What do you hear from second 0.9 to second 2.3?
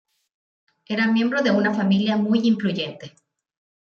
miembro de una familia